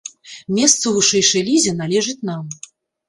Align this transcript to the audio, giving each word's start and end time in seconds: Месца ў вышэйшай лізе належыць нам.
Месца 0.59 0.79
ў 0.87 0.95
вышэйшай 0.97 1.45
лізе 1.53 1.77
належыць 1.83 2.21
нам. 2.31 2.43